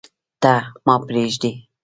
ته، 0.41 0.53
ما 0.85 0.95
پریږدې 1.07 1.51